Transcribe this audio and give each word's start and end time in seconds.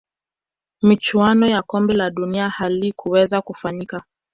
michuano 0.81 1.45
ya 1.47 1.61
kombe 1.61 1.93
la 1.93 2.09
dunia 2.09 2.49
halikuweza 2.49 3.41
kufanyika 3.41 4.03